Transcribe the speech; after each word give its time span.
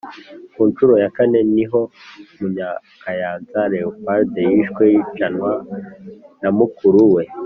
Ku 0.53 0.61
ncuro 0.69 0.93
ya 1.03 1.09
kane 1.15 1.39
ni 1.53 1.65
ho 1.69 1.79
Munyakayanza 2.39 3.59
Leopold 3.71 4.33
yishwe 4.55 4.83
yicanwa 4.93 5.51
na 6.41 6.49
mukuru 6.57 7.01
we 7.13 7.23